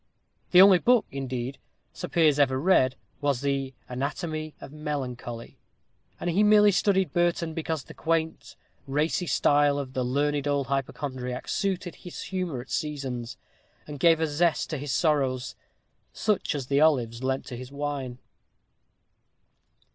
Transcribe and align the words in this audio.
The 0.49 0.63
only 0.63 0.79
book, 0.79 1.05
indeed, 1.11 1.59
Sir 1.93 2.07
Piers 2.07 2.39
ever 2.39 2.59
read, 2.59 2.95
was 3.21 3.41
the 3.41 3.75
"Anatomie 3.87 4.55
of 4.59 4.71
Melancholy;" 4.71 5.59
and 6.19 6.27
he 6.27 6.41
merely 6.41 6.71
studied 6.71 7.13
Burton 7.13 7.53
because 7.53 7.83
the 7.83 7.93
quaint, 7.93 8.55
racy 8.87 9.27
style 9.27 9.77
of 9.77 9.93
the 9.93 10.03
learned 10.03 10.47
old 10.47 10.65
hypochondriac 10.65 11.47
suited 11.47 11.97
his 11.97 12.19
humor 12.23 12.61
at 12.61 12.71
seasons, 12.71 13.37
and 13.85 13.99
gave 13.99 14.19
a 14.19 14.25
zest 14.25 14.71
to 14.71 14.79
his 14.79 14.91
sorrows, 14.91 15.53
such 16.11 16.55
as 16.55 16.65
the 16.65 16.81
olives 16.81 17.21
lent 17.23 17.45
to 17.45 17.55
his 17.55 17.71
wine. 17.71 18.17